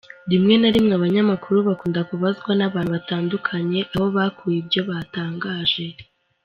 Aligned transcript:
Rimwe 0.31 0.53
na 0.61 0.69
rimwe 0.75 0.93
abanyamakuru 0.95 1.57
bakunda 1.67 1.99
kubazwa 2.09 2.51
n’abantu 2.55 2.89
batandukanye 2.97 3.79
aho 3.93 4.05
bakuye 4.15 4.57
ibyo 4.63 4.81
batangaje. 4.89 5.85